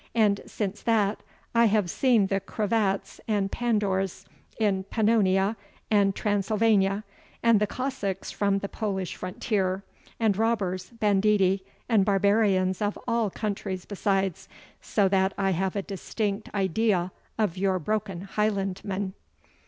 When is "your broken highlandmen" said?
17.55-19.13